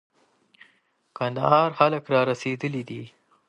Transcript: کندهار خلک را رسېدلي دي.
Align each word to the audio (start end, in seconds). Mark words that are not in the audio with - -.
کندهار 1.17 1.69
خلک 1.79 2.03
را 2.11 2.21
رسېدلي 2.29 2.83
دي. 2.89 3.01